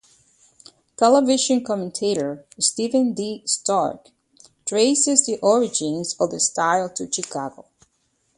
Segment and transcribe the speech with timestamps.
[0.97, 3.43] Television commentator Steven D.
[3.45, 4.07] Stark
[4.65, 7.65] traces the origins of the style to Chicago.